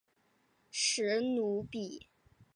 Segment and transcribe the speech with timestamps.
[0.71, 2.07] 史努比。